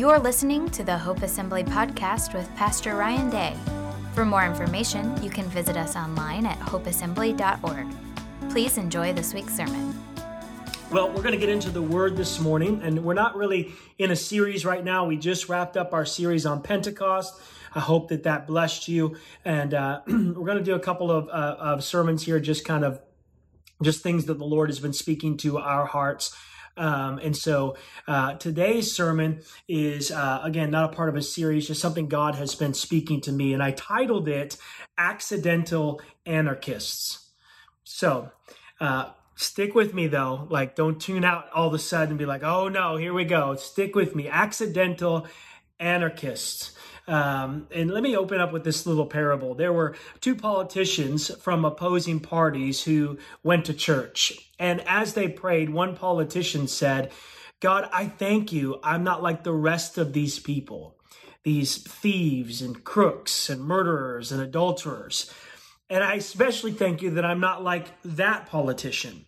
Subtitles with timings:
[0.00, 3.54] You're listening to the Hope Assembly podcast with Pastor Ryan Day.
[4.14, 7.86] For more information, you can visit us online at hopeassembly.org.
[8.50, 9.94] Please enjoy this week's sermon.
[10.90, 14.10] Well, we're going to get into the word this morning, and we're not really in
[14.10, 15.04] a series right now.
[15.04, 17.38] We just wrapped up our series on Pentecost.
[17.74, 19.18] I hope that that blessed you.
[19.44, 22.86] And uh, we're going to do a couple of, uh, of sermons here, just kind
[22.86, 23.02] of
[23.82, 26.34] just things that the Lord has been speaking to our hearts.
[26.76, 31.66] Um, and so uh, today's sermon is, uh, again, not a part of a series,
[31.66, 33.52] just something God has been speaking to me.
[33.52, 34.56] And I titled it
[34.96, 37.30] Accidental Anarchists.
[37.84, 38.30] So,
[38.80, 40.46] uh, stick with me though.
[40.48, 43.24] Like, don't tune out all of a sudden and be like, oh no, here we
[43.24, 43.56] go.
[43.56, 44.28] Stick with me.
[44.28, 45.26] Accidental
[45.78, 46.72] anarchists.
[47.08, 49.54] Um, and let me open up with this little parable.
[49.54, 54.49] There were two politicians from opposing parties who went to church.
[54.60, 57.10] And as they prayed, one politician said,
[57.60, 58.78] God, I thank you.
[58.84, 60.98] I'm not like the rest of these people,
[61.44, 65.32] these thieves and crooks and murderers and adulterers.
[65.88, 69.24] And I especially thank you that I'm not like that politician.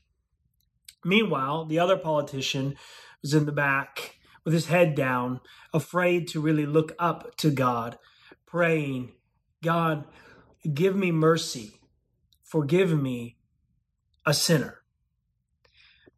[1.03, 2.77] Meanwhile, the other politician
[3.23, 5.41] was in the back with his head down,
[5.73, 7.99] afraid to really look up to God,
[8.45, 9.13] praying,
[9.63, 10.05] God,
[10.75, 11.81] give me mercy,
[12.45, 13.39] forgive me,
[14.27, 14.82] a sinner.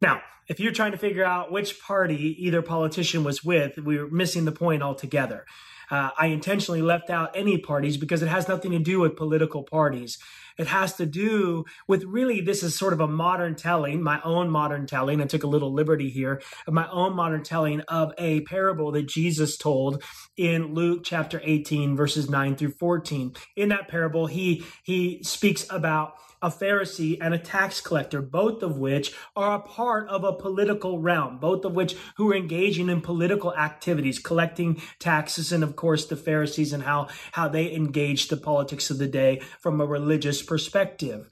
[0.01, 4.45] Now, if you're trying to figure out which party either politician was with, we're missing
[4.45, 5.45] the point altogether.
[5.89, 9.63] Uh, I intentionally left out any parties because it has nothing to do with political
[9.63, 10.17] parties.
[10.57, 14.49] It has to do with really, this is sort of a modern telling, my own
[14.49, 15.21] modern telling.
[15.21, 19.07] I took a little liberty here, of my own modern telling of a parable that
[19.07, 20.01] Jesus told
[20.37, 23.33] in Luke chapter 18, verses 9 through 14.
[23.57, 26.13] In that parable, he, he speaks about
[26.45, 30.99] a Pharisee and a tax collector, both of which are a part of a political
[30.99, 36.05] realm, both of which who are engaging in political activities, collecting taxes, and of course
[36.05, 40.43] the Pharisees and how, how they engage the politics of the day from a religious
[40.43, 41.27] perspective.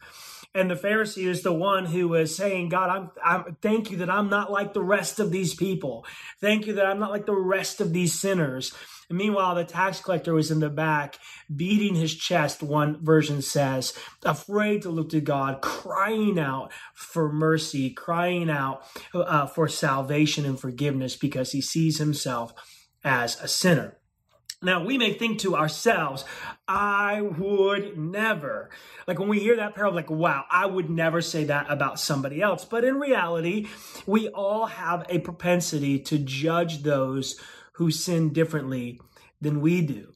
[0.56, 4.10] And the Pharisee is the one who was saying, God, I'm, I'm, thank you that
[4.10, 6.06] I'm not like the rest of these people.
[6.40, 8.72] Thank you that I'm not like the rest of these sinners.
[9.10, 11.18] And meanwhile, the tax collector was in the back,
[11.54, 17.90] beating his chest, one version says, afraid to look to God, crying out for mercy,
[17.90, 18.84] crying out
[19.14, 22.54] uh, for salvation and forgiveness because he sees himself
[23.04, 23.98] as a sinner.
[24.64, 26.24] Now, we may think to ourselves,
[26.68, 28.70] I would never.
[29.08, 32.42] Like when we hear that parable, like, wow, I would never say that about somebody
[32.42, 32.64] else.
[32.64, 33.68] But in reality,
[34.08, 37.38] we all have a propensity to judge those
[37.74, 39.02] who sin differently
[39.42, 40.13] than we do.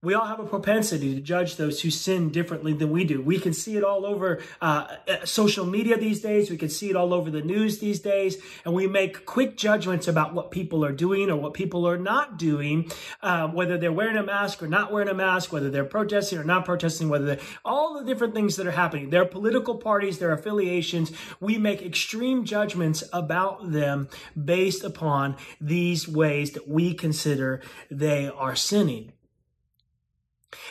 [0.00, 3.20] We all have a propensity to judge those who sin differently than we do.
[3.20, 6.50] We can see it all over uh, uh, social media these days.
[6.50, 8.36] We can see it all over the news these days.
[8.64, 12.38] And we make quick judgments about what people are doing or what people are not
[12.38, 12.92] doing,
[13.22, 16.44] uh, whether they're wearing a mask or not wearing a mask, whether they're protesting or
[16.44, 19.10] not protesting, whether they're all the different things that are happening.
[19.10, 21.10] Their political parties, their affiliations,
[21.40, 24.08] we make extreme judgments about them
[24.40, 29.12] based upon these ways that we consider they are sinning.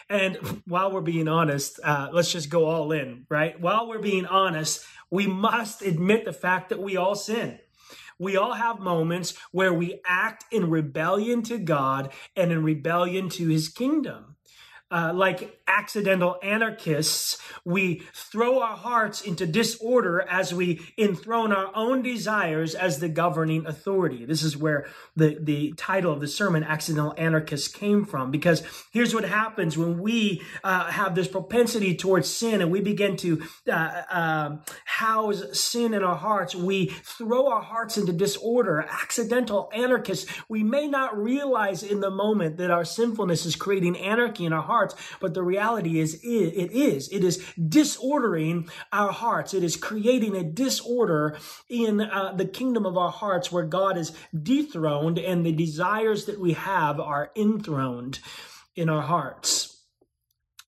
[0.10, 3.60] And while we're being honest, uh, let's just go all in, right?
[3.60, 7.60] While we're being honest, we must admit the fact that we all sin.
[8.20, 13.48] We all have moments where we act in rebellion to God and in rebellion to
[13.48, 14.38] his kingdom
[14.90, 22.02] uh, like accidental anarchists, we throw our hearts into disorder as we enthrone our own
[22.02, 24.26] desires as the governing authority.
[24.26, 28.32] This is where the, the title of the sermon, Accidental Anarchists, came from.
[28.32, 33.18] Because here's what happens when we uh, have this propensity towards sin and we begin
[33.18, 33.72] to uh,
[34.10, 36.56] uh, house sin in our hearts.
[36.56, 38.86] We throw our hearts into disorder.
[38.90, 44.46] Accidental anarchists, we may not realize in the moment that our sinfulness is creating anarchy
[44.46, 44.96] in our hearts.
[45.20, 47.10] But the reality is, it is.
[47.10, 49.54] It is disordering our hearts.
[49.54, 51.38] It is creating a disorder
[51.70, 56.40] in uh, the kingdom of our hearts where God is dethroned and the desires that
[56.40, 58.20] we have are enthroned
[58.76, 59.74] in our hearts.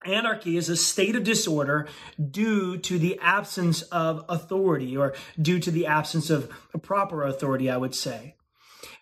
[0.05, 1.87] Anarchy is a state of disorder
[2.31, 6.49] due to the absence of authority or due to the absence of
[6.81, 8.35] proper authority, I would say.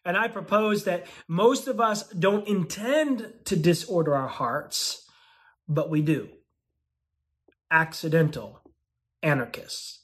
[0.04, 5.07] And I propose that most of us don't intend to disorder our hearts,
[5.68, 6.30] but we do.
[7.70, 8.62] Accidental
[9.22, 10.00] anarchists.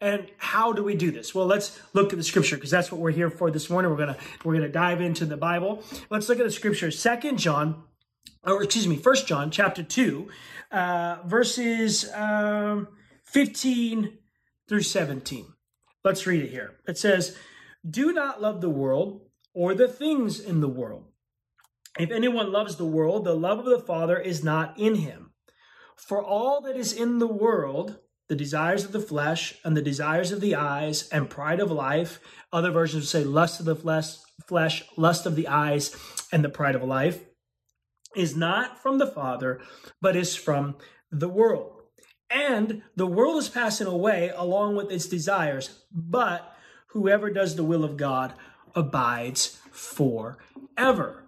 [0.00, 1.34] And how do we do this?
[1.34, 3.90] Well, let's look at the scripture because that's what we're here for this morning.
[3.90, 5.82] We're gonna we're gonna dive into the Bible.
[6.08, 6.90] Let's look at the scripture.
[6.90, 7.82] Second John,
[8.42, 10.30] or excuse me, First John, chapter two,
[10.72, 12.88] uh, verses um,
[13.24, 14.18] fifteen
[14.68, 15.52] through seventeen.
[16.02, 16.78] Let's read it here.
[16.88, 17.36] It says,
[17.88, 19.20] do not love the world
[19.52, 21.09] or the things in the world.
[21.98, 25.32] If anyone loves the world, the love of the Father is not in him.
[25.96, 27.98] For all that is in the world,
[28.28, 32.20] the desires of the flesh and the desires of the eyes and pride of life,
[32.52, 34.14] other versions say lust of the flesh,
[34.46, 35.94] flesh, lust of the eyes,
[36.32, 37.24] and the pride of life,
[38.16, 39.60] is not from the Father,
[40.00, 40.76] but is from
[41.10, 41.82] the world.
[42.30, 46.56] And the world is passing away along with its desires, but
[46.88, 48.32] whoever does the will of God
[48.76, 51.24] abides forever.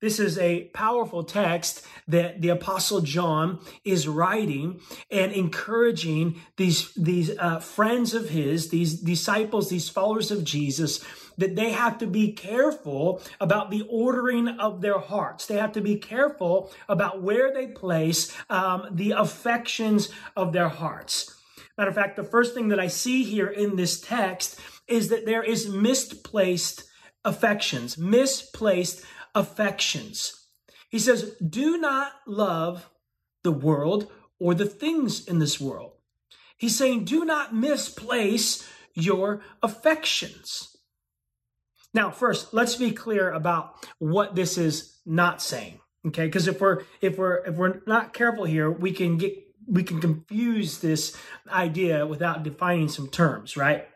[0.00, 7.36] This is a powerful text that the apostle John is writing and encouraging these, these
[7.38, 11.02] uh, friends of his, these disciples, these followers of Jesus,
[11.38, 15.46] that they have to be careful about the ordering of their hearts.
[15.46, 21.34] They have to be careful about where they place um, the affections of their hearts.
[21.78, 25.24] Matter of fact, the first thing that I see here in this text is that
[25.24, 26.84] there is misplaced
[27.24, 29.02] affections, misplaced
[29.36, 30.48] affections.
[30.88, 32.90] He says, Do not love
[33.44, 34.10] the world
[34.40, 35.92] or the things in this world.
[36.56, 40.76] He's saying, Do not misplace your affections.
[41.94, 45.80] Now, first, let's be clear about what this is not saying.
[46.08, 49.34] Okay, because if we're if we're if we're not careful here, we can get
[49.66, 51.16] we can confuse this
[51.48, 53.88] idea without defining some terms, right?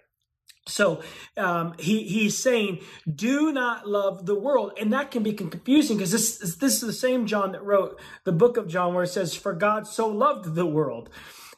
[0.70, 1.02] So
[1.36, 2.80] um, he he's saying,
[3.12, 6.92] "Do not love the world," and that can be confusing because this this is the
[6.92, 10.54] same John that wrote the book of John, where it says, "For God so loved
[10.54, 11.10] the world."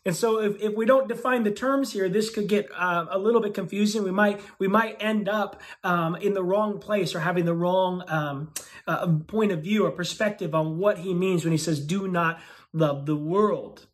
[0.05, 3.19] And so, if, if we don't define the terms here, this could get uh, a
[3.19, 4.03] little bit confusing.
[4.03, 8.03] We might we might end up um, in the wrong place or having the wrong
[8.09, 8.53] um,
[8.87, 12.41] uh, point of view or perspective on what he means when he says, "Do not
[12.73, 13.87] love the world."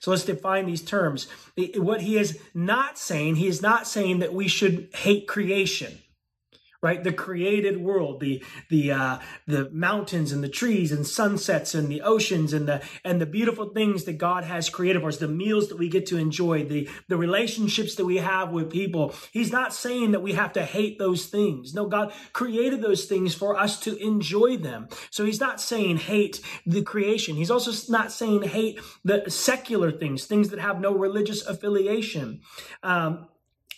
[0.00, 1.26] So let's define these terms.
[1.76, 5.98] What he is not saying, he is not saying that we should hate creation
[6.84, 7.02] right?
[7.02, 12.02] The created world, the the uh, the mountains and the trees and sunsets and the
[12.02, 15.70] oceans and the and the beautiful things that God has created for us, the meals
[15.70, 19.14] that we get to enjoy, the the relationships that we have with people.
[19.32, 21.72] He's not saying that we have to hate those things.
[21.72, 24.88] No, God created those things for us to enjoy them.
[25.10, 27.34] So He's not saying hate the creation.
[27.34, 32.42] He's also not saying hate the secular things, things that have no religious affiliation.
[32.82, 33.28] Um,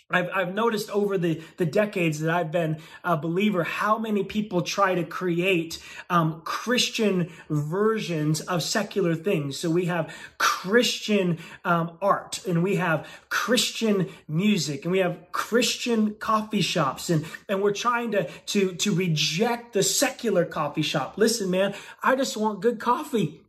[0.09, 4.63] I've, I've noticed over the, the decades that I've been a believer how many people
[4.63, 9.59] try to create um, Christian versions of secular things.
[9.59, 16.15] So we have Christian um, art and we have Christian music and we have Christian
[16.15, 21.15] coffee shops and, and we're trying to, to, to reject the secular coffee shop.
[21.17, 23.41] Listen, man, I just want good coffee.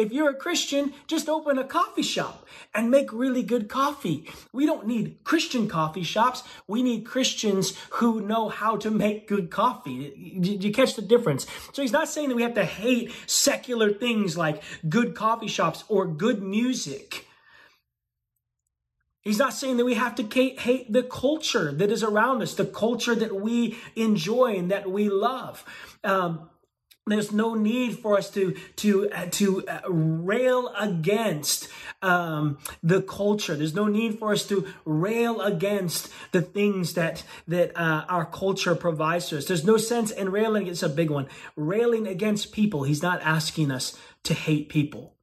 [0.00, 4.24] If you're a Christian, just open a coffee shop and make really good coffee.
[4.50, 6.42] We don't need Christian coffee shops.
[6.66, 10.38] We need Christians who know how to make good coffee.
[10.40, 11.46] Did you catch the difference?
[11.74, 15.84] So he's not saying that we have to hate secular things like good coffee shops
[15.88, 17.26] or good music.
[19.22, 22.64] He's not saying that we have to hate the culture that is around us, the
[22.64, 25.62] culture that we enjoy and that we love.
[26.02, 26.48] Um,
[27.06, 31.68] there's no need for us to to uh, to uh, rail against
[32.02, 33.56] um, the culture.
[33.56, 38.74] There's no need for us to rail against the things that that uh, our culture
[38.74, 39.46] provides to us.
[39.46, 40.66] There's no sense in railing.
[40.66, 41.26] It's a big one.
[41.56, 42.84] Railing against people.
[42.84, 45.14] He's not asking us to hate people.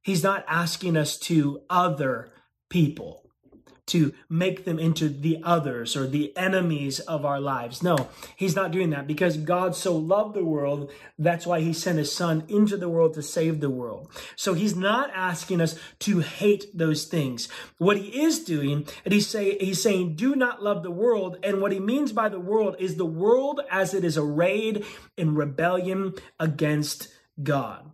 [0.00, 2.30] He's not asking us to other
[2.68, 3.23] people
[3.86, 7.82] to make them into the others or the enemies of our lives.
[7.82, 10.90] No, he's not doing that because God so loved the world.
[11.18, 14.10] That's why he sent his son into the world to save the world.
[14.36, 17.48] So he's not asking us to hate those things.
[17.78, 21.38] What he is doing, and he's say, he's saying, do not love the world.
[21.42, 24.84] And what he means by the world is the world as it is arrayed
[25.16, 27.08] in rebellion against
[27.42, 27.90] God.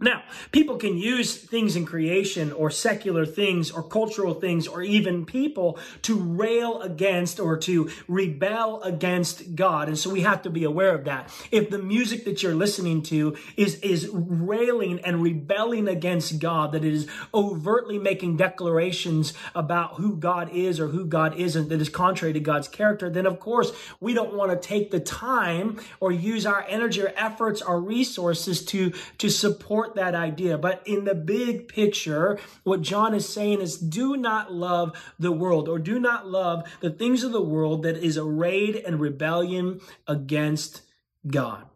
[0.00, 5.24] Now, people can use things in creation or secular things or cultural things or even
[5.24, 9.86] people to rail against or to rebel against God.
[9.86, 11.30] And so we have to be aware of that.
[11.52, 16.84] If the music that you're listening to is, is railing and rebelling against God, that
[16.84, 21.88] it is overtly making declarations about who God is or who God isn't, that is
[21.88, 23.70] contrary to God's character, then of course
[24.00, 28.64] we don't want to take the time or use our energy or efforts or resources
[28.64, 30.58] to, to support support that idea.
[30.58, 35.68] But in the big picture, what John is saying is do not love the world
[35.68, 40.82] or do not love the things of the world that is arrayed in rebellion against
[41.26, 41.66] God.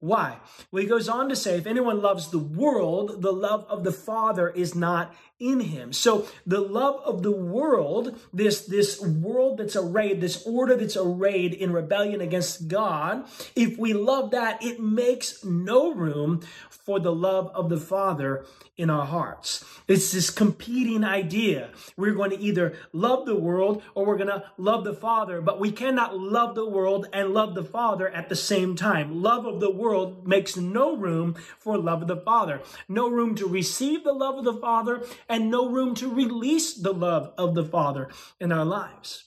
[0.00, 0.36] Why?
[0.70, 3.92] Well, he goes on to say, if anyone loves the world, the love of the
[3.92, 5.92] Father is not in him.
[5.92, 11.54] So the love of the world, this, this world that's arrayed, this order that's arrayed
[11.54, 16.40] in rebellion against God, if we love that, it makes no room
[16.70, 18.44] for the love of the Father
[18.78, 19.64] in our hearts.
[19.88, 21.70] It's this competing idea.
[21.96, 25.58] We're going to either love the world or we're going to love the Father, but
[25.58, 29.22] we cannot love the world and love the Father at the same time.
[29.22, 32.62] Love of the world makes no room for love of the Father.
[32.88, 36.92] No room to receive the love of the Father and no room to release the
[36.92, 38.08] love of the Father
[38.40, 39.24] in our lives.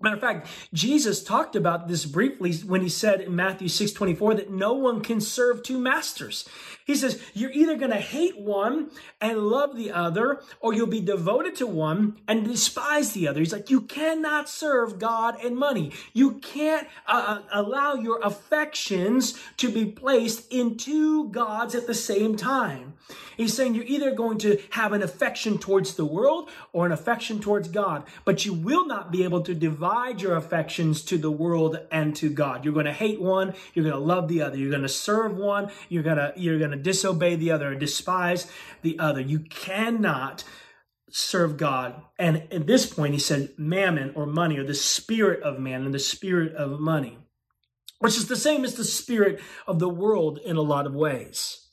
[0.00, 4.34] Matter of fact, Jesus talked about this briefly when he said in Matthew 6 24
[4.34, 6.48] that no one can serve two masters.
[6.86, 11.00] He says, You're either going to hate one and love the other, or you'll be
[11.00, 13.40] devoted to one and despise the other.
[13.40, 15.90] He's like, You cannot serve God and money.
[16.12, 21.94] You can't uh, uh allow your affections to be placed in two gods at the
[21.94, 22.87] same time.
[23.36, 27.40] He's saying you're either going to have an affection towards the world or an affection
[27.40, 31.78] towards God, but you will not be able to divide your affections to the world
[31.90, 32.64] and to God.
[32.64, 34.56] You're going to hate one, you're going to love the other.
[34.56, 37.80] You're going to serve one, you're going to you're going to disobey the other and
[37.80, 38.50] despise
[38.82, 39.20] the other.
[39.20, 40.44] You cannot
[41.10, 42.02] serve God.
[42.18, 45.94] And at this point, he said mammon or money or the spirit of man and
[45.94, 47.18] the spirit of money,
[47.98, 51.67] which is the same as the spirit of the world in a lot of ways.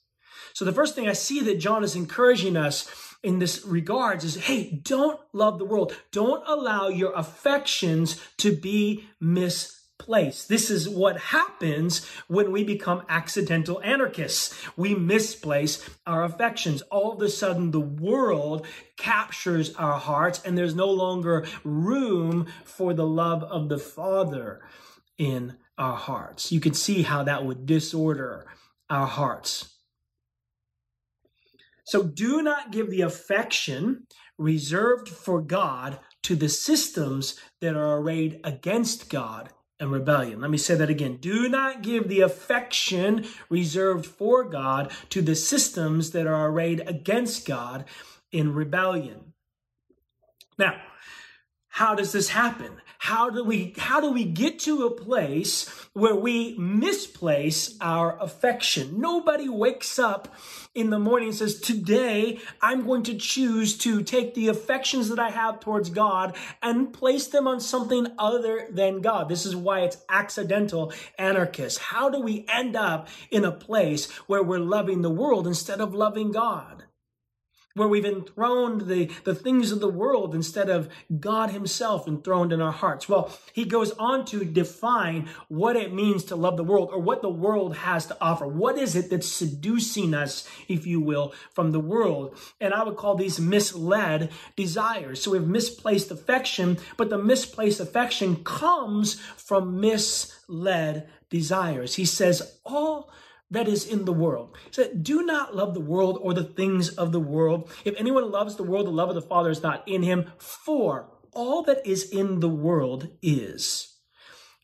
[0.55, 2.89] So the first thing I see that John is encouraging us
[3.21, 5.93] in this regards is, hey, don't love the world.
[6.13, 10.47] Don't allow your affections to be misplaced.
[10.47, 14.55] This is what happens when we become accidental anarchists.
[14.77, 16.81] We misplace our affections.
[16.83, 22.93] All of a sudden, the world captures our hearts, and there's no longer room for
[22.93, 24.61] the love of the Father
[25.17, 26.53] in our hearts.
[26.53, 28.45] You can see how that would disorder
[28.89, 29.74] our hearts.
[31.85, 38.41] So do not give the affection reserved for God to the systems that are arrayed
[38.43, 39.49] against God
[39.79, 40.41] and rebellion.
[40.41, 41.17] Let me say that again.
[41.17, 47.45] Do not give the affection reserved for God to the systems that are arrayed against
[47.45, 47.85] God
[48.31, 49.33] in rebellion.
[50.57, 50.81] Now,
[51.75, 52.71] how does this happen?
[52.99, 59.01] How do we how do we get to a place where we misplace our affection?
[59.01, 60.33] Nobody wakes up
[60.73, 65.19] in the morning and says, "Today I'm going to choose to take the affections that
[65.19, 69.81] I have towards God and place them on something other than God." This is why
[69.81, 71.79] it's accidental anarchist.
[71.79, 75.93] How do we end up in a place where we're loving the world instead of
[75.93, 76.84] loving God?
[77.75, 80.89] Where we've enthroned the, the things of the world instead of
[81.19, 83.09] God Himself enthroned in our hearts.
[83.09, 87.21] Well, he goes on to define what it means to love the world or what
[87.21, 88.47] the world has to offer.
[88.47, 92.37] What is it that's seducing us, if you will, from the world?
[92.61, 95.21] And I would call these misled desires.
[95.21, 101.95] So we have misplaced affection, but the misplaced affection comes from misled desires.
[101.95, 103.11] He says, all
[103.55, 104.55] that is in the world.
[104.65, 107.69] He said, Do not love the world or the things of the world.
[107.83, 110.31] If anyone loves the world, the love of the Father is not in him.
[110.37, 113.95] For all that is in the world is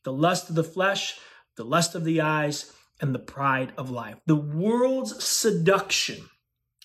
[0.03, 1.19] the lust of the flesh,
[1.57, 4.15] the lust of the eyes, and the pride of life.
[4.25, 6.29] The world's seduction.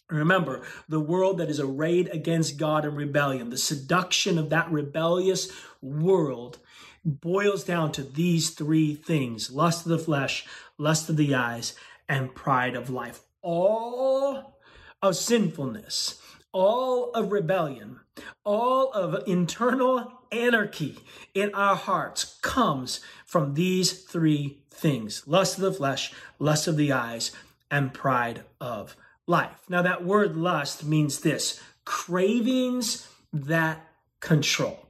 [0.08, 5.50] Remember, the world that is arrayed against God in rebellion, the seduction of that rebellious
[5.82, 6.58] world
[7.04, 10.46] boils down to these three things lust of the flesh,
[10.78, 11.74] lust of the eyes,
[12.08, 13.20] and pride of life.
[13.42, 14.58] All
[15.02, 16.20] of sinfulness,
[16.52, 18.00] all of rebellion,
[18.44, 20.98] all of internal anarchy
[21.34, 26.92] in our hearts comes from these three things lust of the flesh, lust of the
[26.92, 27.32] eyes,
[27.70, 28.96] and pride of
[29.26, 29.62] life.
[29.68, 33.86] Now, that word lust means this cravings that
[34.20, 34.88] control.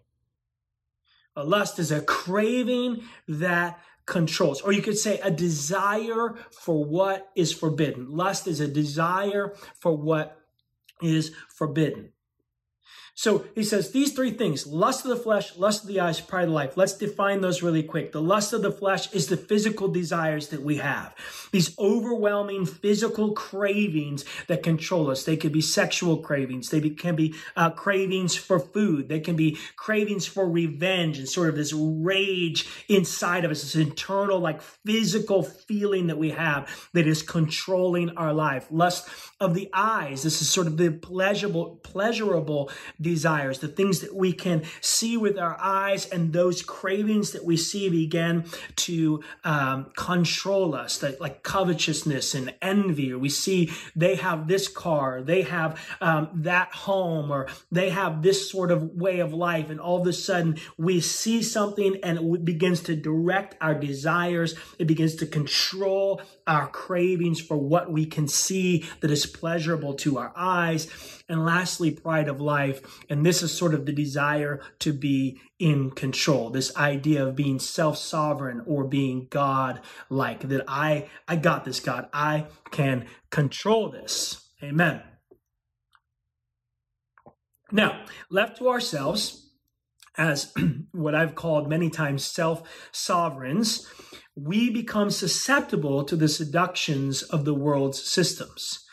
[1.34, 7.30] A lust is a craving that controls, or you could say a desire for what
[7.34, 8.10] is forbidden.
[8.10, 10.40] Lust is a desire for what
[11.02, 12.12] is forbidden.
[13.18, 16.48] So he says these three things lust of the flesh, lust of the eyes, pride
[16.48, 16.76] of life.
[16.76, 18.12] Let's define those really quick.
[18.12, 21.14] The lust of the flesh is the physical desires that we have,
[21.50, 25.24] these overwhelming physical cravings that control us.
[25.24, 29.56] They could be sexual cravings, they can be uh, cravings for food, they can be
[29.76, 35.42] cravings for revenge and sort of this rage inside of us, this internal, like physical
[35.42, 38.66] feeling that we have that is controlling our life.
[38.70, 39.08] Lust
[39.40, 42.70] of the eyes, this is sort of the pleasurable, pleasurable
[43.06, 47.56] desires, the things that we can see with our eyes, and those cravings that we
[47.56, 48.44] see begin
[48.74, 53.12] to um, control us, like, like covetousness and envy.
[53.12, 58.22] Or we see they have this car, they have um, that home, or they have
[58.22, 62.18] this sort of way of life, and all of a sudden we see something and
[62.18, 64.54] it begins to direct our desires.
[64.78, 70.18] It begins to control our cravings for what we can see that is pleasurable to
[70.18, 70.88] our eyes.
[71.28, 73.02] And lastly, pride of life.
[73.10, 76.50] And this is sort of the desire to be in control.
[76.50, 80.48] This idea of being self-sovereign or being God-like.
[80.48, 82.08] That I, I got this, God.
[82.12, 84.48] I can control this.
[84.62, 85.02] Amen.
[87.72, 89.50] Now, left to ourselves,
[90.16, 90.52] as
[90.92, 93.86] what I've called many times self sovereigns,
[94.36, 98.85] we become susceptible to the seductions of the world's systems.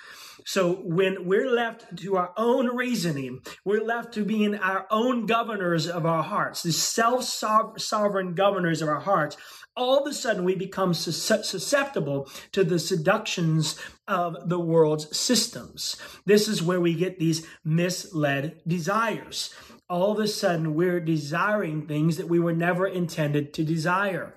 [0.45, 5.87] So when we're left to our own reasoning, we're left to being our own governors
[5.87, 9.37] of our hearts, the self sovereign governors of our hearts.
[9.75, 15.97] All of a sudden, we become susceptible to the seductions of the world's systems.
[16.25, 19.53] This is where we get these misled desires.
[19.89, 24.35] All of a sudden, we're desiring things that we were never intended to desire.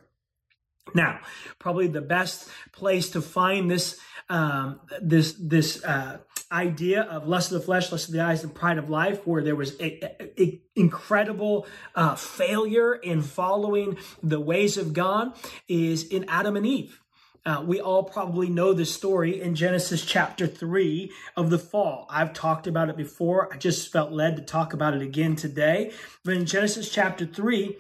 [0.94, 1.20] Now,
[1.58, 6.18] probably the best place to find this um, this this uh,
[6.50, 9.42] idea of lust of the flesh, lust of the eyes, and pride of life, where
[9.42, 15.33] there was a, a, a incredible uh, failure in following the ways of God,
[15.68, 17.00] is in Adam and Eve.
[17.45, 22.09] Uh, we all probably know the story in Genesis chapter 3 of the fall.
[22.11, 23.54] I've talked about it before.
[23.54, 25.92] I just felt led to talk about it again today.
[26.25, 27.76] But in Genesis chapter 3,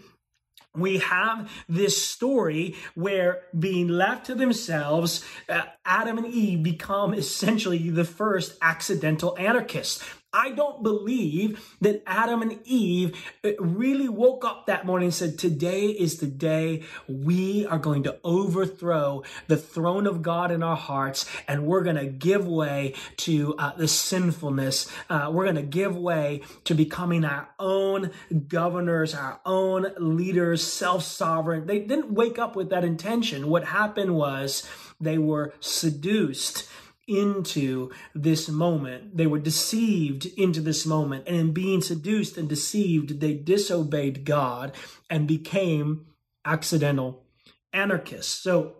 [0.76, 7.90] we have this story where being left to themselves, uh, Adam and Eve become essentially
[7.90, 10.02] the first accidental anarchists.
[10.36, 15.38] I don't believe that Adam and Eve uh, really woke up that morning and said,
[15.38, 20.76] Today is the day we are going to overthrow the throne of God in our
[20.76, 24.92] hearts and we're going to give way to uh, the sinfulness.
[25.08, 28.10] Uh, we're going to give way to becoming our own
[28.46, 31.66] governors, our own leaders, self sovereign.
[31.66, 33.48] They didn't wake up with that intention.
[33.48, 34.68] What happened was
[35.00, 36.68] they were seduced
[37.06, 39.16] into this moment.
[39.16, 41.24] They were deceived into this moment.
[41.26, 44.74] And in being seduced and deceived, they disobeyed God
[45.08, 46.06] and became
[46.44, 47.24] accidental
[47.72, 48.32] anarchists.
[48.32, 48.76] So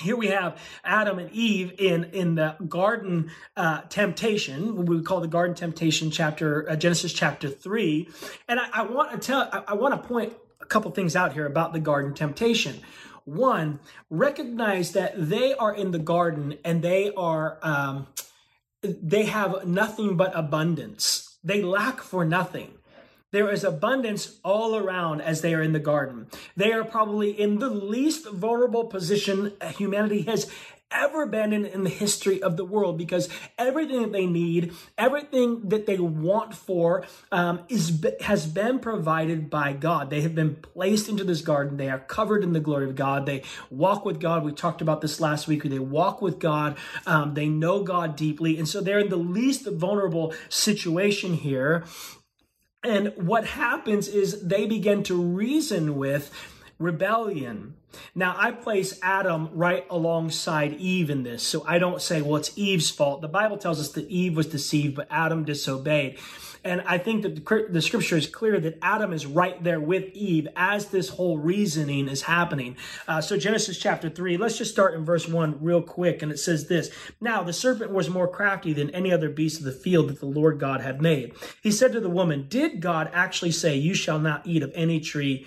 [0.00, 4.84] here we have Adam and Eve in in the garden uh, temptation.
[4.84, 8.08] We call the garden temptation chapter uh, Genesis chapter three.
[8.48, 11.32] And I, I want to tell I, I want to point a couple things out
[11.32, 12.80] here about the garden temptation.
[13.26, 18.06] One, recognize that they are in the garden and they are, um,
[18.82, 21.36] they have nothing but abundance.
[21.42, 22.74] They lack for nothing.
[23.32, 26.28] There is abundance all around as they are in the garden.
[26.56, 30.48] They are probably in the least vulnerable position humanity has
[30.90, 35.86] ever been in, the history of the world because everything that they need, everything that
[35.86, 40.10] they want for, um, is has been provided by God.
[40.10, 41.76] They have been placed into this garden.
[41.76, 43.26] They are covered in the glory of God.
[43.26, 44.44] They walk with God.
[44.44, 45.62] We talked about this last week.
[45.64, 46.76] They walk with God.
[47.06, 51.84] Um, they know God deeply, and so they're in the least vulnerable situation here.
[52.82, 56.30] And what happens is they begin to reason with
[56.78, 57.74] rebellion.
[58.14, 61.42] Now, I place Adam right alongside Eve in this.
[61.42, 63.22] So I don't say, well, it's Eve's fault.
[63.22, 66.18] The Bible tells us that Eve was deceived, but Adam disobeyed.
[66.66, 70.48] And I think that the, scripture is clear that Adam is right there with Eve
[70.56, 72.76] as this whole reasoning is happening.
[73.06, 76.22] Uh, so, Genesis chapter 3, let's just start in verse 1 real quick.
[76.22, 79.64] And it says this Now the serpent was more crafty than any other beast of
[79.64, 81.34] the field that the Lord God had made.
[81.62, 84.98] He said to the woman, Did God actually say, You shall not eat of any
[84.98, 85.46] tree?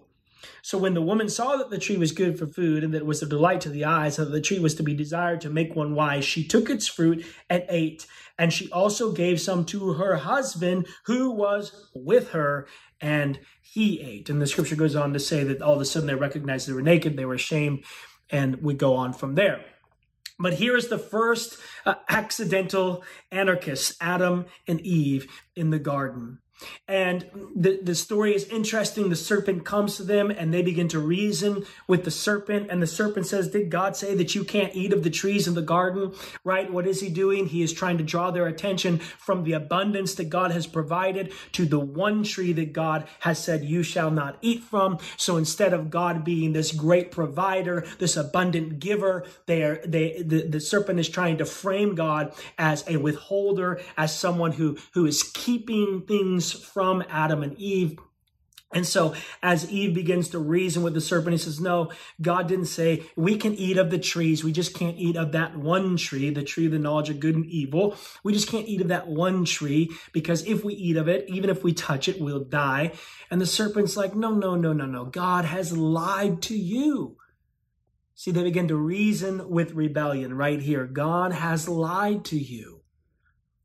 [0.61, 3.05] So when the woman saw that the tree was good for food and that it
[3.05, 5.49] was a delight to the eyes, and that the tree was to be desired to
[5.49, 8.05] make one wise, she took its fruit and ate.
[8.37, 12.67] And she also gave some to her husband who was with her,
[12.99, 14.29] and he ate.
[14.29, 16.73] And the scripture goes on to say that all of a sudden they recognized they
[16.73, 17.83] were naked, they were ashamed,
[18.29, 19.63] and we go on from there.
[20.39, 26.39] But here is the first uh, accidental anarchists, Adam and Eve, in the garden.
[26.87, 29.09] And the, the story is interesting.
[29.09, 32.67] The serpent comes to them and they begin to reason with the serpent.
[32.69, 35.53] And the serpent says, Did God say that you can't eat of the trees in
[35.53, 36.13] the garden?
[36.43, 36.71] Right?
[36.71, 37.47] What is he doing?
[37.47, 41.65] He is trying to draw their attention from the abundance that God has provided to
[41.65, 44.99] the one tree that God has said, You shall not eat from.
[45.17, 50.47] So instead of God being this great provider, this abundant giver, they are, they, the,
[50.47, 55.23] the serpent is trying to frame God as a withholder, as someone who, who is
[55.23, 57.97] keeping things from Adam and Eve.
[58.73, 62.65] And so as Eve begins to reason with the serpent, he says, no, God didn't
[62.65, 64.43] say we can eat of the trees.
[64.43, 67.35] We just can't eat of that one tree, the tree of the knowledge of good
[67.35, 67.97] and evil.
[68.23, 71.49] We just can't eat of that one tree because if we eat of it, even
[71.49, 72.93] if we touch it, we'll die.
[73.29, 75.05] And the serpent's like, no, no, no, no, no.
[75.05, 77.17] God has lied to you.
[78.15, 80.85] See, they begin to reason with rebellion right here.
[80.85, 82.83] God has lied to you.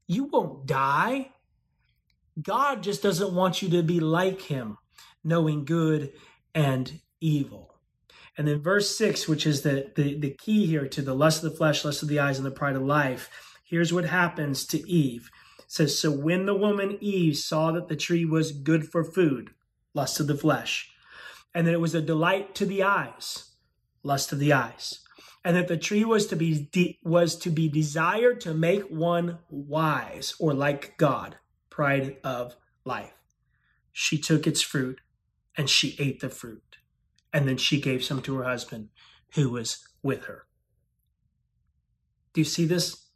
[0.09, 1.33] You won't die.
[2.41, 4.79] God just doesn't want you to be like him,
[5.25, 6.13] knowing good
[6.55, 7.75] and evil.
[8.37, 11.51] And then verse 6, which is the, the, the key here to the lust of
[11.51, 13.31] the flesh, lust of the eyes, and the pride of life.
[13.65, 15.31] Here's what happens to Eve.
[15.59, 19.53] It says, So when the woman Eve saw that the tree was good for food,
[19.95, 20.91] lust of the flesh,
[21.55, 23.53] and that it was a delight to the eyes,
[24.03, 25.01] lust of the eyes,
[25.43, 29.39] and that the tree was to be de- was to be desired to make one
[29.49, 31.39] wise or like God,
[31.77, 33.13] pride of life.
[33.93, 35.03] She took its fruit
[35.59, 36.79] and she ate the fruit.
[37.35, 38.89] And then she gave some to her husband
[39.35, 40.47] who was with her.
[42.33, 43.09] Do you see this?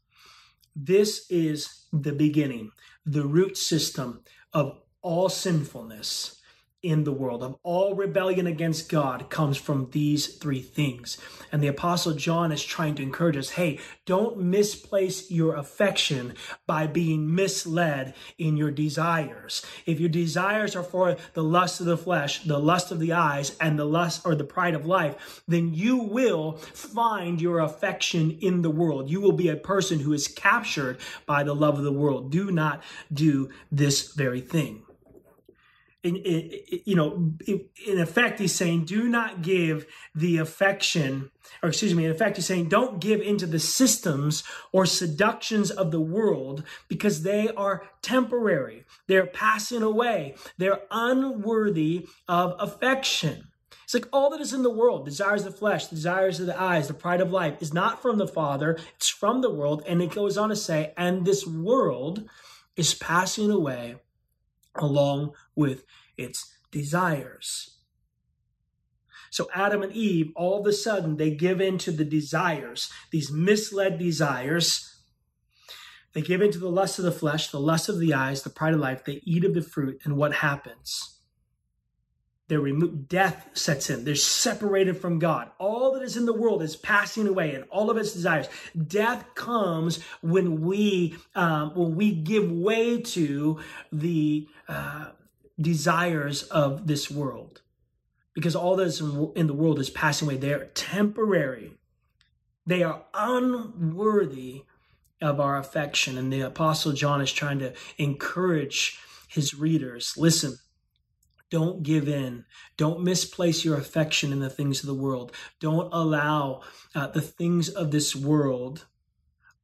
[0.77, 2.73] This is the beginning,
[3.07, 6.40] the root system of all sinfulness
[6.83, 11.19] in the world of all rebellion against God comes from these three things.
[11.53, 16.35] And the apostle John is trying to encourage us, hey, don't misplace your affection
[16.67, 19.65] by being misled in your desires.
[19.85, 23.57] If your desires are for the lust of the flesh, the lust of the eyes,
[23.61, 28.63] and the lust or the pride of life, then you will find your affection in
[28.63, 29.11] the world.
[29.11, 32.31] You will be a person who is captured by the love of the world.
[32.31, 34.83] Do not do this very thing
[36.03, 36.51] in, in,
[36.85, 41.31] you know, in effect, he's saying, do not give the affection,
[41.63, 45.91] or excuse me, in effect, he's saying, don't give into the systems or seductions of
[45.91, 48.85] the world because they are temporary.
[49.07, 50.37] They're passing away.
[50.59, 53.49] They're unworthy of affection.
[53.85, 56.61] It's like all that is in the world, desires of the flesh, desires of the
[56.61, 59.83] eyes, the pride of life, is not from the Father, it's from the world.
[59.85, 62.29] And it goes on to say, and this world
[62.77, 63.97] is passing away
[64.77, 65.85] along with
[66.17, 67.79] its desires.
[69.31, 73.31] So Adam and Eve, all of a sudden, they give in to the desires, these
[73.31, 74.87] misled desires.
[76.13, 78.51] They give in to the lust of the flesh, the lust of the eyes, the
[78.51, 79.05] pride of life.
[79.05, 81.20] They eat of the fruit, and what happens?
[82.51, 83.09] They're removed.
[83.09, 84.05] Death sets in.
[84.05, 85.53] They're separated from God.
[85.61, 88.49] All that is in the world is passing away, and all of its desires.
[88.89, 93.61] Death comes when we um, when we give way to
[93.93, 95.11] the uh,
[95.61, 97.63] desires of this world,
[98.35, 100.37] because all that is in the world is passing away.
[100.37, 101.75] They are temporary.
[102.67, 104.65] They are unworthy
[105.23, 110.15] of our affection, and the Apostle John is trying to encourage his readers.
[110.17, 110.59] Listen
[111.51, 112.45] don't give in.
[112.77, 115.33] Don't misplace your affection in the things of the world.
[115.59, 116.63] Don't allow
[116.95, 118.87] uh, the things of this world,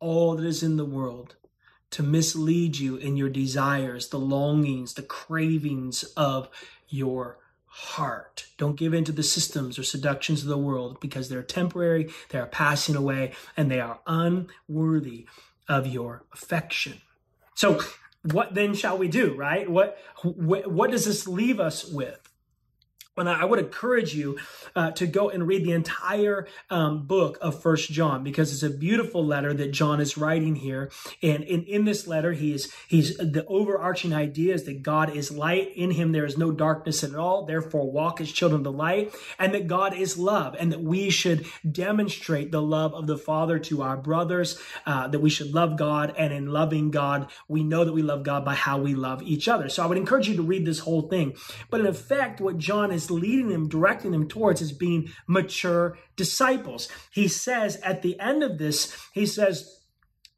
[0.01, 1.37] all that is in the world,
[1.91, 6.49] to mislead you in your desires, the longings, the cravings of
[6.89, 8.47] your heart.
[8.57, 12.39] Don't give in to the systems or seductions of the world because they're temporary, they
[12.39, 15.27] are passing away, and they are unworthy
[15.69, 17.01] of your affection.
[17.55, 17.81] So
[18.33, 19.69] what then shall we do, right?
[19.69, 22.21] What, what, what does this leave us with?
[23.17, 24.39] And I would encourage you
[24.75, 28.77] uh, to go and read the entire um, book of First John because it's a
[28.77, 30.91] beautiful letter that John is writing here.
[31.23, 35.73] And in, in this letter, he's he's the overarching idea is that God is light.
[35.75, 37.47] In Him there is no darkness at all.
[37.47, 41.09] Therefore, walk as children of the light, and that God is love, and that we
[41.09, 44.59] should demonstrate the love of the Father to our brothers.
[44.85, 48.23] Uh, that we should love God, and in loving God, we know that we love
[48.23, 49.69] God by how we love each other.
[49.69, 51.35] So I would encourage you to read this whole thing.
[51.71, 56.89] But in effect, what John is leading them, directing them towards is being mature disciples.
[57.11, 59.73] He says at the end of this, he says,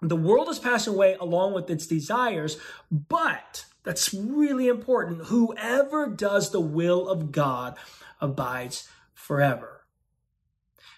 [0.01, 2.59] the world is passing away along with its desires,
[2.91, 5.27] but that's really important.
[5.27, 7.77] Whoever does the will of God
[8.21, 9.78] abides forever.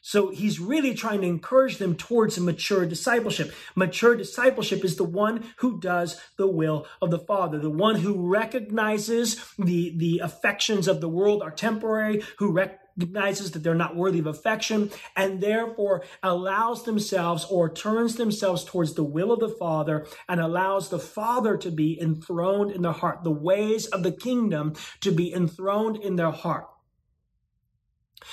[0.02, 3.52] So he's really trying to encourage them towards a mature discipleship.
[3.74, 8.28] Mature discipleship is the one who does the will of the Father, the one who
[8.28, 14.18] recognizes the, the affections of the world are temporary, who recognizes that they're not worthy
[14.18, 20.06] of affection, and therefore allows themselves or turns themselves towards the will of the Father
[20.28, 24.74] and allows the Father to be enthroned in their heart, the ways of the kingdom
[25.00, 26.66] to be enthroned in their heart.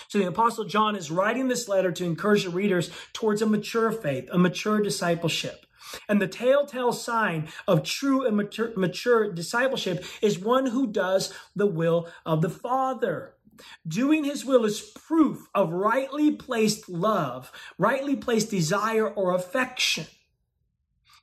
[0.08, 3.92] So the Apostle John is writing this letter to encourage the readers towards a mature
[3.92, 5.66] faith, a mature discipleship.
[6.10, 11.68] And the telltale sign of true and mature, mature, discipleship is one who does the
[11.68, 13.34] will of the Father.
[13.88, 20.06] Doing his will is proof of rightly placed love, rightly placed desire or affection.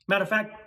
[0.07, 0.64] Matter of fact,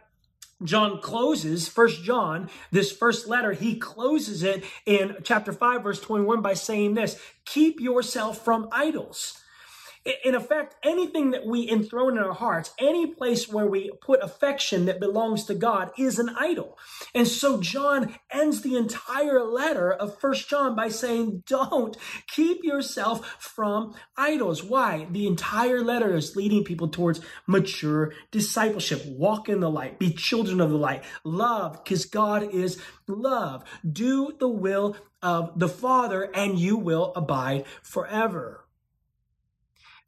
[0.62, 6.42] John closes, First John, this first letter, he closes it in chapter 5, verse 21
[6.42, 9.40] by saying this Keep yourself from idols
[10.24, 14.86] in effect, anything that we enthrone in our hearts, any place where we put affection
[14.86, 16.78] that belongs to God is an idol.
[17.14, 23.26] And so John ends the entire letter of First John by saying, don't keep yourself
[23.38, 24.62] from idols.
[24.62, 25.06] Why?
[25.10, 29.02] The entire letter is leading people towards mature discipleship.
[29.06, 33.64] Walk in the light, be children of the light, love, because God is love.
[33.90, 38.64] Do the will of the Father, and you will abide forever.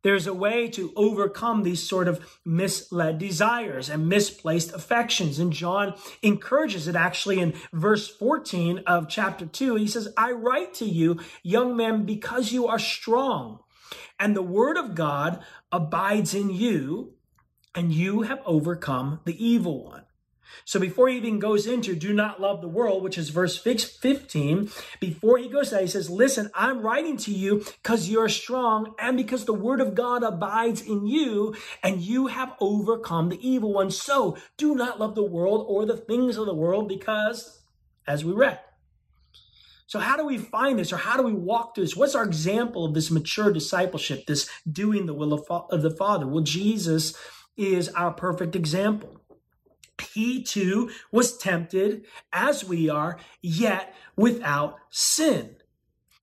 [0.03, 5.39] There's a way to overcome these sort of misled desires and misplaced affections.
[5.39, 9.75] And John encourages it actually in verse 14 of chapter 2.
[9.77, 13.61] He says, I write to you, young men, because you are strong,
[14.19, 17.15] and the word of God abides in you,
[17.75, 20.05] and you have overcome the evil one.
[20.65, 24.71] So before he even goes into do not love the world, which is verse 15,
[25.01, 29.17] before he goes there, he says, listen, I'm writing to you because you're strong and
[29.17, 33.91] because the word of God abides in you and you have overcome the evil one.
[33.91, 37.61] So do not love the world or the things of the world because,
[38.07, 38.59] as we read,
[39.91, 41.97] so, how do we find this or how do we walk through this?
[41.97, 46.29] What's our example of this mature discipleship, this doing the will of the Father?
[46.29, 47.17] Well, Jesus
[47.57, 49.20] is our perfect example.
[50.21, 55.57] He too was tempted as we are, yet without sin.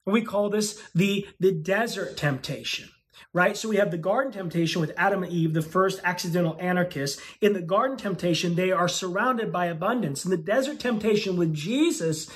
[0.05, 2.89] We call this the, the desert temptation
[3.33, 3.57] right?
[3.57, 7.21] So we have the garden temptation with Adam and Eve, the first accidental anarchists.
[7.39, 10.25] In the garden temptation, they are surrounded by abundance.
[10.25, 12.31] In the desert temptation with Jesus,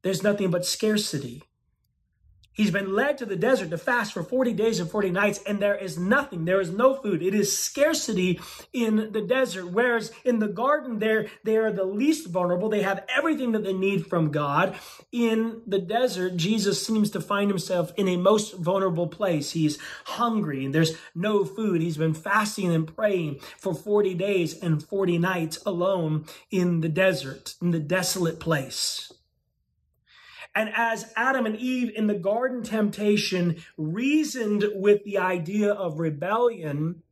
[0.00, 1.42] there's nothing but scarcity.
[2.54, 5.60] He's been led to the desert to fast for 40 days and 40 nights, and
[5.60, 6.44] there is nothing.
[6.44, 7.20] There is no food.
[7.20, 8.40] It is scarcity
[8.72, 9.72] in the desert.
[9.72, 12.68] Whereas in the garden, there they are the least vulnerable.
[12.68, 14.76] They have everything that they need from God.
[15.10, 19.50] In the desert, Jesus seems to find himself in a most vulnerable place.
[19.52, 21.82] He's hungry and there's no food.
[21.82, 27.54] He's been fasting and praying for 40 days and 40 nights alone in the desert,
[27.60, 29.13] in the desolate place.
[30.54, 37.02] And as Adam and Eve in the garden temptation reasoned with the idea of rebellion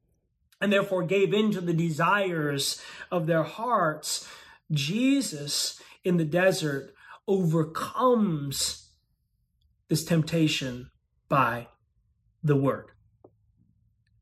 [0.60, 4.28] and therefore gave in to the desires of their hearts,
[4.70, 6.94] Jesus in the desert
[7.26, 8.90] overcomes
[9.88, 10.90] this temptation
[11.28, 11.66] by
[12.42, 12.90] the word.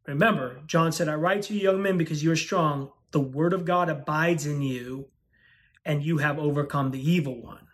[0.06, 2.90] Remember, John said, I write to you, young men, because you are strong.
[3.12, 5.08] The word of God abides in you,
[5.84, 7.66] and you have overcome the evil one.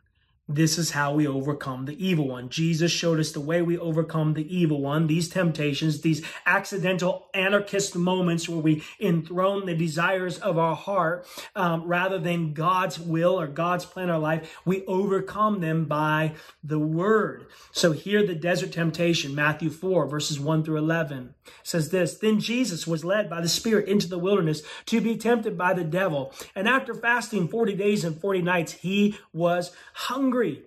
[0.48, 2.48] This is how we overcome the evil one.
[2.50, 7.96] Jesus showed us the way we overcome the evil one, these temptations, these accidental anarchist
[7.96, 13.48] moments where we enthrone the desires of our heart um, rather than God's will or
[13.48, 14.56] God's plan in our life.
[14.64, 17.46] We overcome them by the word.
[17.72, 22.86] So here, the desert temptation, Matthew 4, verses 1 through 11, says this Then Jesus
[22.86, 26.32] was led by the Spirit into the wilderness to be tempted by the devil.
[26.54, 30.62] And after fasting 40 days and 40 nights, he was hungry hungry.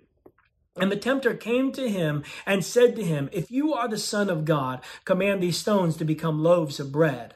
[0.75, 4.29] And the tempter came to him and said to him, If you are the Son
[4.29, 7.35] of God, command these stones to become loaves of bread.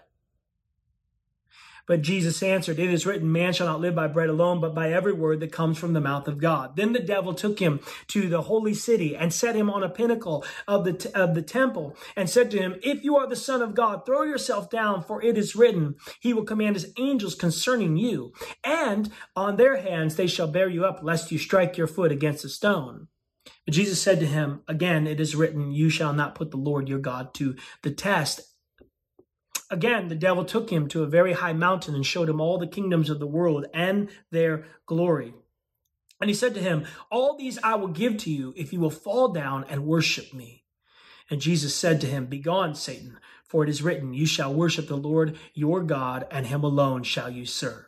[1.85, 4.91] But Jesus answered, It is written, Man shall not live by bread alone, but by
[4.91, 6.75] every word that comes from the mouth of God.
[6.75, 10.45] Then the devil took him to the holy city and set him on a pinnacle
[10.67, 13.61] of the, t- of the temple and said to him, If you are the Son
[13.61, 17.97] of God, throw yourself down, for it is written, He will command His angels concerning
[17.97, 22.11] you, and on their hands they shall bear you up, lest you strike your foot
[22.11, 23.07] against a stone.
[23.65, 26.89] But Jesus said to him, Again, it is written, You shall not put the Lord
[26.89, 28.52] your God to the test.
[29.69, 32.67] Again, the devil took him to a very high mountain and showed him all the
[32.67, 35.33] kingdoms of the world and their glory.
[36.19, 38.89] And he said to him, All these I will give to you if you will
[38.89, 40.63] fall down and worship me.
[41.29, 44.95] And Jesus said to him, Begone, Satan, for it is written, You shall worship the
[44.95, 47.85] Lord your God, and him alone shall you serve.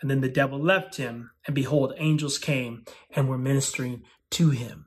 [0.00, 4.86] And then the devil left him, and behold, angels came and were ministering to him.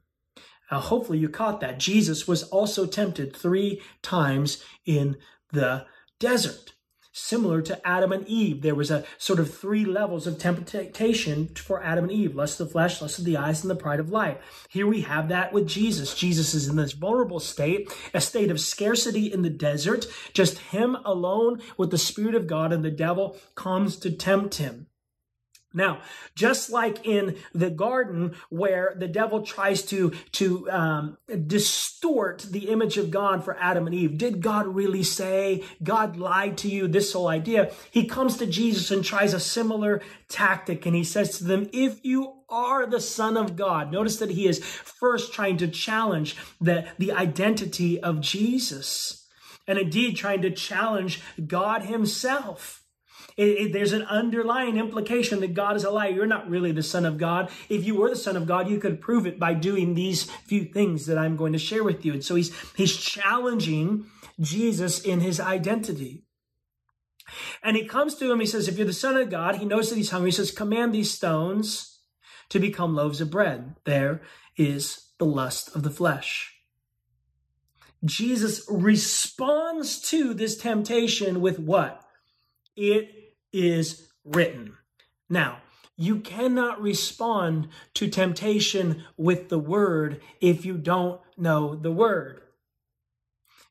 [0.71, 1.79] Now, hopefully, you caught that.
[1.79, 5.17] Jesus was also tempted three times in
[5.51, 5.86] the
[6.19, 6.73] desert
[7.17, 8.62] similar to Adam and Eve.
[8.62, 12.67] There was a sort of three levels of temptation for Adam and Eve lust of
[12.67, 14.67] the flesh, lust of the eyes, and the pride of life.
[14.69, 16.13] Here we have that with Jesus.
[16.13, 20.97] Jesus is in this vulnerable state, a state of scarcity in the desert, just him
[21.05, 24.88] alone with the Spirit of God, and the devil comes to tempt him.
[25.75, 25.99] Now,
[26.35, 32.97] just like in the garden where the devil tries to, to um, distort the image
[32.97, 36.88] of God for Adam and Eve, did God really say God lied to you?
[36.88, 37.71] This whole idea.
[37.91, 42.03] He comes to Jesus and tries a similar tactic and he says to them, if
[42.03, 46.88] you are the son of God, notice that he is first trying to challenge the,
[46.97, 49.27] the identity of Jesus
[49.67, 52.85] and indeed trying to challenge God himself.
[53.38, 56.10] It, it, there's an underlying implication that God is a liar.
[56.10, 57.50] You're not really the Son of God.
[57.67, 60.63] If you were the Son of God, you could prove it by doing these few
[60.63, 62.13] things that I'm going to share with you.
[62.13, 64.06] And so he's he's challenging
[64.39, 66.24] Jesus in his identity.
[67.63, 69.89] And he comes to him, he says, If you're the Son of God, he knows
[69.89, 70.30] that he's hungry.
[70.30, 72.00] He says, Command these stones
[72.50, 73.76] to become loaves of bread.
[73.84, 74.21] There
[74.58, 76.54] is the lust of the flesh.
[78.04, 82.02] Jesus responds to this temptation with what?
[82.76, 83.14] It
[83.55, 84.77] is written.
[85.29, 85.59] Now,
[85.97, 92.41] you cannot respond to temptation with the word if you don't know the word.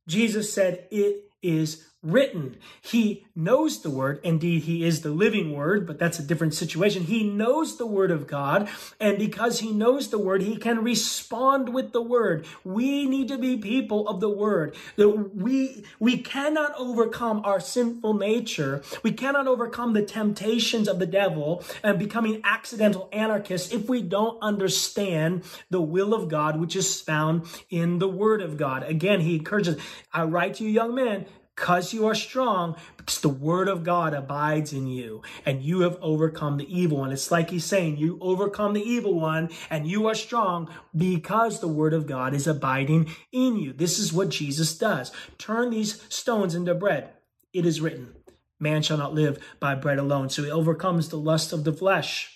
[0.09, 2.57] Jesus said, It is written.
[2.83, 4.21] He knows the word.
[4.23, 7.05] Indeed, he is the living word, but that's a different situation.
[7.05, 8.69] He knows the word of God.
[9.01, 12.47] And because he knows the word, he can respond with the word.
[12.63, 14.77] We need to be people of the word.
[14.97, 18.83] That we, we cannot overcome our sinful nature.
[19.03, 24.39] We cannot overcome the temptations of the devil and becoming accidental anarchists if we don't
[24.43, 28.83] understand the will of God, which is found in the word of God.
[28.83, 29.81] Again, he encourages,
[30.13, 34.13] I write to you, young men, because you are strong, because the word of God
[34.13, 37.13] abides in you and you have overcome the evil one.
[37.13, 41.69] It's like he's saying, you overcome the evil one and you are strong because the
[41.69, 43.73] word of God is abiding in you.
[43.73, 45.13] This is what Jesus does.
[45.39, 47.11] Turn these stones into bread.
[47.53, 48.15] It is written,
[48.59, 50.31] man shall not live by bread alone.
[50.31, 52.31] So he overcomes the lust of the flesh.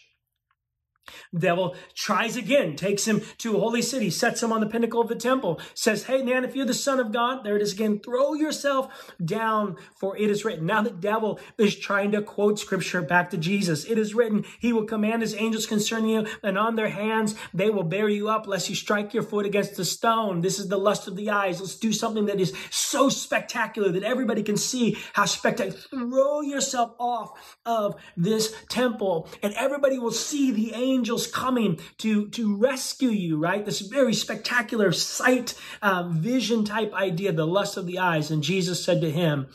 [1.36, 5.08] Devil tries again, takes him to a holy city, sets him on the pinnacle of
[5.08, 8.00] the temple, says, Hey man, if you're the son of God, there it is again,
[8.00, 10.66] throw yourself down, for it is written.
[10.66, 13.84] Now the devil is trying to quote scripture back to Jesus.
[13.84, 17.70] It is written, He will command His angels concerning you, and on their hands they
[17.70, 20.40] will bear you up, lest you strike your foot against a stone.
[20.40, 21.60] This is the lust of the eyes.
[21.60, 25.78] Let's do something that is so spectacular that everybody can see how spectacular.
[25.90, 32.28] Throw yourself off of this temple, and everybody will see the angels angels coming to,
[32.30, 33.64] to rescue you, right?
[33.64, 38.30] This very spectacular sight, uh, vision type idea, the lust of the eyes.
[38.30, 39.46] And Jesus said to him,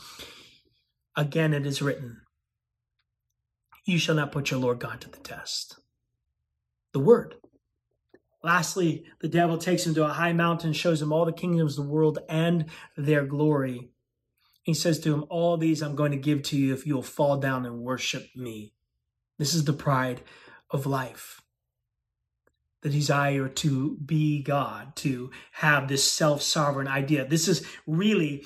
[1.16, 2.22] Again, it is written,
[3.84, 5.78] You shall not put your Lord God to the test.
[6.92, 7.34] The word.
[8.42, 11.84] Lastly, the devil takes him to a high mountain, shows him all the kingdoms of
[11.84, 13.90] the world and their glory.
[14.62, 17.36] He says to him, All these I'm going to give to you if you'll fall
[17.36, 18.72] down and worship me.
[19.38, 20.22] This is the pride
[20.70, 21.40] of life.
[22.82, 27.26] The desire to be God, to have this self sovereign idea.
[27.26, 28.44] This is really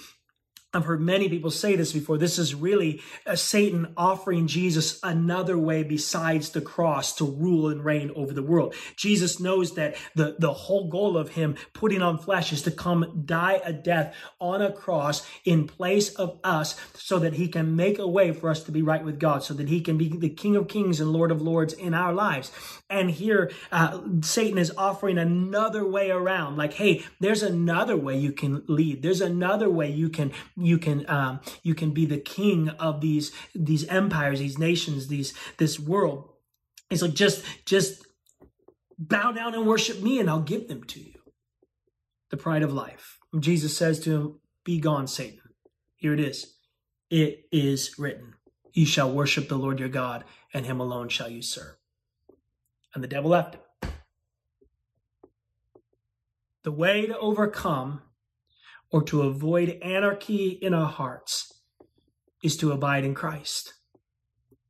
[0.75, 2.19] I've heard many people say this before.
[2.19, 3.01] This is really
[3.35, 8.75] Satan offering Jesus another way besides the cross to rule and reign over the world.
[8.95, 13.23] Jesus knows that the, the whole goal of him putting on flesh is to come
[13.25, 17.99] die a death on a cross in place of us so that he can make
[17.99, 20.29] a way for us to be right with God, so that he can be the
[20.29, 22.53] King of Kings and Lord of Lords in our lives.
[22.91, 26.59] And here, uh, Satan is offering another way around.
[26.59, 29.01] Like, hey, there's another way you can lead.
[29.01, 33.33] There's another way you can you can um, you can be the king of these
[33.55, 36.31] these empires, these nations, these this world.
[36.91, 38.07] It's like just just
[38.99, 41.15] bow down and worship me, and I'll give them to you.
[42.31, 43.19] The pride of life.
[43.39, 45.41] Jesus says to him, "Be gone, Satan."
[45.97, 46.55] Here it is.
[47.11, 48.35] It is written,
[48.73, 51.77] "You shall worship the Lord your God, and Him alone shall you serve."
[52.95, 53.93] And the devil left him.
[56.65, 58.03] The way to overcome
[58.91, 61.61] or to avoid anarchy in our hearts
[62.43, 63.75] is to abide in Christ,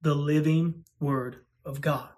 [0.03, 2.11] the living Word of God.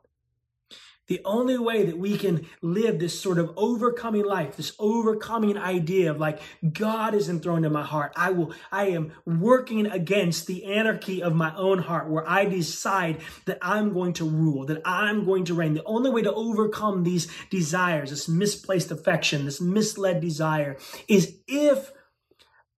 [1.11, 6.13] The only way that we can live this sort of overcoming life, this overcoming idea
[6.13, 6.41] of like
[6.73, 8.13] God is enthroned in my heart.
[8.15, 13.23] I will, I am working against the anarchy of my own heart where I decide
[13.47, 15.75] that I'm going to rule, that I'm going to reign.
[15.75, 20.77] The only way to overcome these desires, this misplaced affection, this misled desire
[21.09, 21.91] is if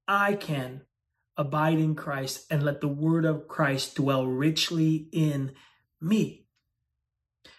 [0.08, 0.86] I can
[1.36, 5.52] abide in Christ and let the word of Christ dwell richly in
[6.00, 6.41] me.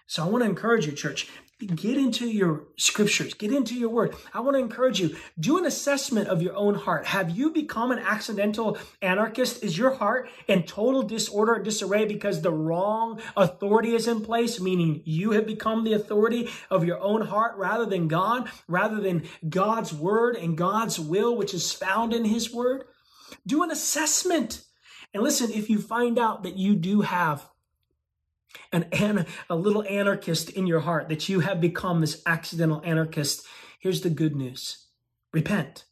[0.06, 1.28] So I want to encourage you, church,
[1.68, 4.16] get into your scriptures, get into your word.
[4.34, 7.06] I want to encourage you, do an assessment of your own heart.
[7.06, 9.64] Have you become an accidental anarchist?
[9.64, 15.02] Is your heart in total disorder, disarray because the wrong authority is in place, meaning
[15.06, 19.94] you have become the authority of your own heart rather than God, rather than God's
[19.94, 22.84] word and God's will, which is found in his word?
[23.48, 24.64] Do an assessment.
[25.14, 27.48] And listen, if you find out that you do have
[28.72, 33.46] an, an, a little anarchist in your heart, that you have become this accidental anarchist,
[33.80, 34.88] here's the good news
[35.32, 35.86] repent.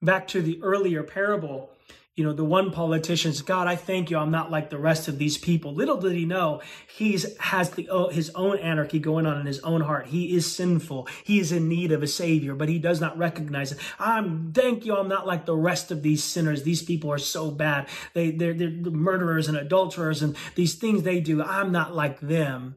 [0.00, 1.73] Back to the earlier parable,
[2.16, 4.18] you know, the one politician's, God, I thank you.
[4.18, 5.74] I'm not like the rest of these people.
[5.74, 9.58] Little did he know he's has the, oh, his own anarchy going on in his
[9.60, 10.06] own heart.
[10.06, 11.08] He is sinful.
[11.24, 13.78] He is in need of a savior, but he does not recognize it.
[13.98, 14.94] I'm thank you.
[14.96, 16.62] I'm not like the rest of these sinners.
[16.62, 17.88] These people are so bad.
[18.12, 21.42] They, they're, they're murderers and adulterers and these things they do.
[21.42, 22.76] I'm not like them.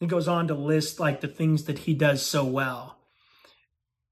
[0.00, 2.96] He goes on to list like the things that he does so well.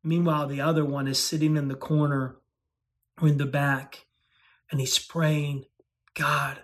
[0.05, 2.37] Meanwhile, the other one is sitting in the corner
[3.21, 4.05] or in the back
[4.71, 5.65] and he's praying,
[6.15, 6.59] God,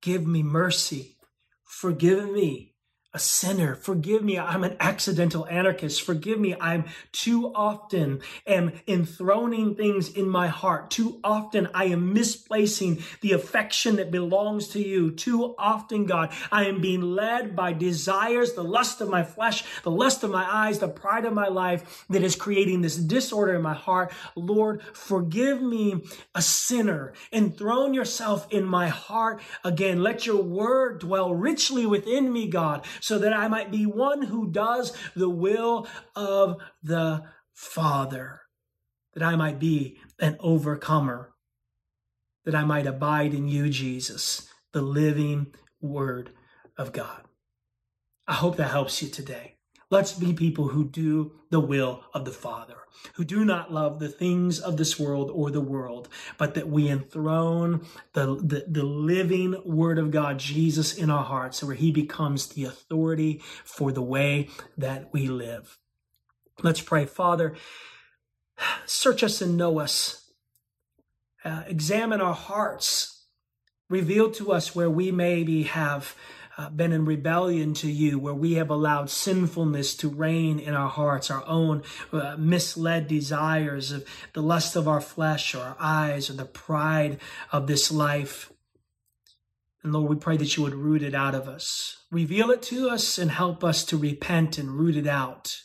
[0.00, 1.16] give me mercy.
[1.64, 2.74] Forgive me
[3.14, 3.74] a sinner.
[3.74, 4.38] Forgive me.
[4.38, 6.02] I'm an accidental anarchist.
[6.02, 6.54] Forgive me.
[6.60, 10.90] I'm too often am enthroning things in my heart.
[10.90, 15.10] Too often I am misplacing the affection that belongs to you.
[15.10, 19.90] Too often, God, I am being led by desires, the lust of my flesh, the
[19.90, 23.62] lust of my eyes, the pride of my life that is creating this disorder in
[23.62, 24.12] my heart.
[24.36, 26.04] Lord, forgive me
[26.34, 27.14] a sinner.
[27.32, 30.02] Enthrone yourself in my heart again.
[30.02, 34.50] Let your word dwell richly within me, God so that I might be one who
[34.50, 37.24] does the will of the
[37.54, 38.42] Father,
[39.14, 41.34] that I might be an overcomer,
[42.44, 46.30] that I might abide in you, Jesus, the living Word
[46.76, 47.22] of God.
[48.26, 49.57] I hope that helps you today.
[49.90, 52.76] Let's be people who do the will of the Father,
[53.14, 56.90] who do not love the things of this world or the world, but that we
[56.90, 62.48] enthrone the, the, the living Word of God, Jesus, in our hearts, where He becomes
[62.48, 65.78] the authority for the way that we live.
[66.62, 67.06] Let's pray.
[67.06, 67.54] Father,
[68.84, 70.32] search us and know us.
[71.42, 73.24] Uh, examine our hearts.
[73.88, 76.14] Reveal to us where we maybe have
[76.58, 80.88] uh, been in rebellion to you, where we have allowed sinfulness to reign in our
[80.88, 86.28] hearts, our own uh, misled desires of the lust of our flesh or our eyes
[86.28, 87.20] or the pride
[87.52, 88.52] of this life.
[89.84, 91.98] And Lord, we pray that you would root it out of us.
[92.10, 95.62] Reveal it to us and help us to repent and root it out.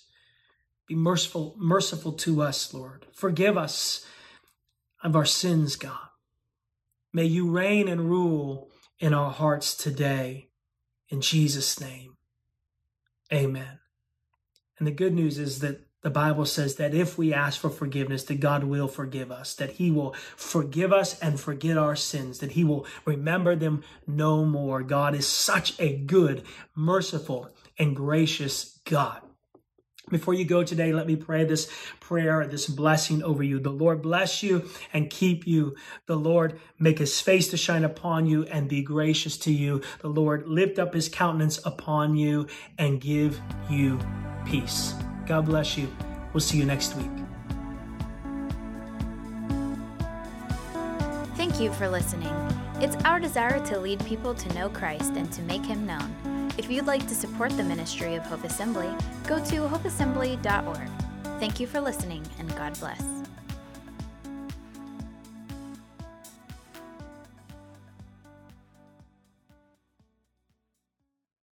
[0.88, 3.08] Be merciful, merciful to us, Lord.
[3.14, 4.06] Forgive us
[5.04, 5.98] of our sins, God.
[7.12, 8.70] May you reign and rule
[9.00, 10.50] in our hearts today.
[11.14, 12.18] In Jesus' name,
[13.32, 13.78] amen.
[14.80, 18.24] And the good news is that the Bible says that if we ask for forgiveness,
[18.24, 22.53] that God will forgive us, that He will forgive us and forget our sins, that
[22.53, 24.82] He will remember them no more.
[24.82, 26.41] God is such a good,
[26.76, 29.22] merciful, and gracious God.
[30.10, 33.60] Before you go today, let me pray this prayer, this blessing over you.
[33.60, 35.76] The Lord bless you and keep you.
[36.08, 39.82] The Lord make his face to shine upon you and be gracious to you.
[40.01, 42.47] The Lord lift up his countenance upon you
[42.78, 43.39] and give
[43.70, 43.97] you
[44.45, 44.93] peace.
[45.26, 45.88] God bless you.
[46.34, 47.12] We'll see you next week.
[51.36, 52.34] Thank you for listening.
[52.82, 56.33] It's our desire to lead people to know Christ and to make him known.
[56.58, 58.89] If you'd like to support the ministry of Hope Assembly,
[59.26, 60.89] go to hopeassembly.org.
[61.39, 63.23] Thank you for listening, and God bless.